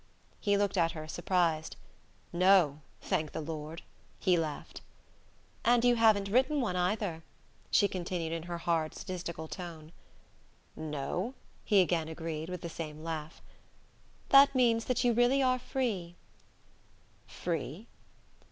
[0.39, 1.75] He looked at her, surprised.
[2.33, 3.83] "No thank the Lord!"
[4.19, 4.81] he laughed.
[5.63, 7.21] "And you haven't written one either,"
[7.69, 9.91] she continued in her hard statistical tone.
[10.75, 13.43] "No," he again agreed, with the same laugh.
[14.29, 16.15] "That means that you really are free"
[17.43, 17.85] "Free?"